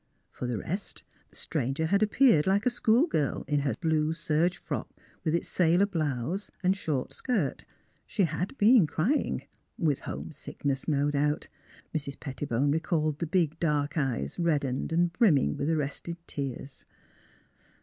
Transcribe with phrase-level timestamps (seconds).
[0.31, 4.57] For the rest the stranger had appeared like a school girl in her blue serge
[4.57, 4.89] frock,
[5.23, 7.65] with its sailor blouse and short skirt.
[8.07, 9.43] She had been crying,—
[9.87, 11.49] with homesickness, no doubt.
[11.95, 12.19] Mrs.
[12.19, 16.83] Pettibone recalled the big dark eyes, reddened and brimming with arrested tears.